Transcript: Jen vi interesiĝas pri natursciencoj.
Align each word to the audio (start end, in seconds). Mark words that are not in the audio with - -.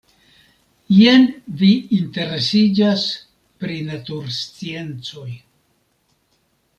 Jen 0.99 1.27
vi 1.59 1.67
interesiĝas 1.97 3.05
pri 3.65 3.77
natursciencoj. 3.91 5.29